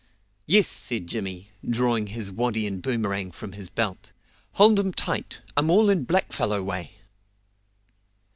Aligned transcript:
"Yes," 0.47 0.67
said 0.67 1.05
Jimmy, 1.05 1.51
drawing 1.63 2.07
his 2.07 2.31
waddy 2.31 2.65
and 2.65 2.81
boomerang 2.81 3.31
from 3.31 3.51
his 3.51 3.69
belt; 3.69 4.11
"hold 4.53 4.79
um 4.79 4.93
tight, 4.93 5.41
um 5.55 5.69
all 5.69 5.91
in 5.91 6.05
black 6.05 6.33
fellow 6.33 6.63
way." 6.63 6.93